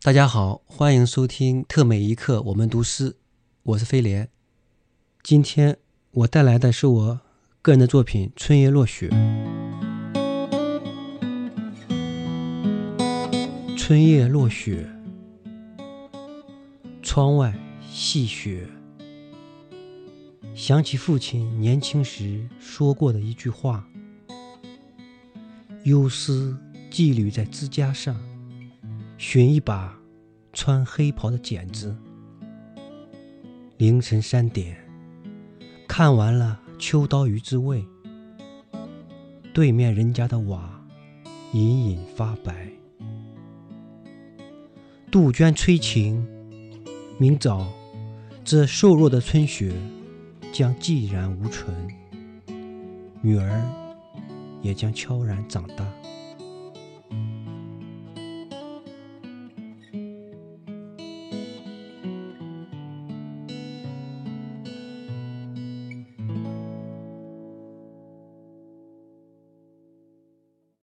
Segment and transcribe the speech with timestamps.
[0.00, 3.16] 大家好，欢迎收听特美一刻，我们读诗，
[3.64, 4.28] 我是飞莲。
[5.24, 5.76] 今天
[6.12, 7.20] 我带来的是我
[7.60, 9.08] 个人的作品《春夜落雪》。
[13.76, 14.88] 春夜落雪，
[17.02, 17.52] 窗外
[17.90, 18.68] 细雪，
[20.54, 23.84] 想起父亲年轻时说过的一句话
[25.82, 26.56] ：“忧思
[26.88, 28.16] 寄旅在枝桠上。”
[29.20, 29.98] 寻一把
[30.52, 31.94] 穿黑袍的剪子。
[33.76, 34.76] 凌晨三点，
[35.88, 37.84] 看完了《秋刀鱼之味》，
[39.52, 40.80] 对面人家的瓦
[41.52, 42.70] 隐隐发白。
[45.10, 46.24] 杜鹃催情，
[47.18, 47.66] 明早
[48.44, 49.72] 这瘦弱的春雪
[50.52, 51.74] 将寂然无存，
[53.20, 53.68] 女儿
[54.62, 55.84] 也将悄然长大。